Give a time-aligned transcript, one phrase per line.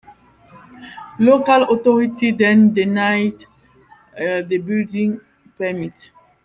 [1.19, 3.45] Local authorities then denied
[4.17, 5.21] the building
[5.59, 6.09] permit.